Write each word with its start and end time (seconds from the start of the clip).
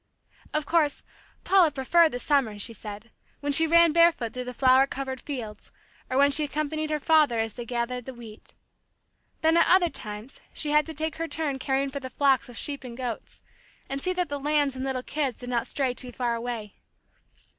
Of 0.51 0.65
course, 0.65 1.03
Paula 1.43 1.69
preferred 1.69 2.09
the 2.09 2.17
summer, 2.17 2.57
she 2.57 2.73
said, 2.73 3.11
when 3.39 3.51
she 3.51 3.67
ran 3.67 3.91
barefoot 3.91 4.33
through 4.33 4.45
the 4.45 4.51
flower 4.55 4.87
covered 4.87 5.21
fields 5.21 5.71
or 6.09 6.17
when 6.17 6.31
she 6.31 6.43
accompanied 6.43 6.89
her 6.89 6.99
father 6.99 7.39
as 7.39 7.53
they 7.53 7.65
gathered 7.65 8.05
the 8.05 8.13
wheat. 8.15 8.55
Then 9.41 9.57
at 9.57 9.67
other 9.67 9.89
times 9.91 10.39
she 10.55 10.71
had 10.71 10.87
to 10.87 10.95
take 10.95 11.17
her 11.17 11.27
turn 11.27 11.59
caring 11.59 11.91
for 11.91 11.99
the 11.99 12.09
flocks 12.09 12.49
of 12.49 12.57
sheep 12.57 12.83
and 12.83 12.97
goats, 12.97 13.41
and 13.87 14.01
see 14.01 14.13
that 14.13 14.27
the 14.29 14.39
lambs 14.39 14.75
and 14.75 14.83
little 14.83 15.03
kids 15.03 15.37
did 15.37 15.49
not 15.49 15.67
stray 15.67 15.93
too 15.93 16.11
far 16.11 16.33
away. 16.33 16.73